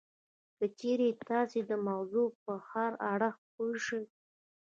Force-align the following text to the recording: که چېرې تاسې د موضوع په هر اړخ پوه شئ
که 0.57 0.65
چېرې 0.79 1.09
تاسې 1.29 1.59
د 1.69 1.71
موضوع 1.87 2.27
په 2.43 2.53
هر 2.69 2.91
اړخ 3.13 3.35
پوه 3.53 3.73
شئ 3.85 4.03